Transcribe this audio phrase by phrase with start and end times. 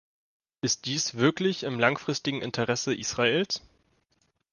[0.61, 3.61] Ist dies wirklich im langfristigen Interesse Israels?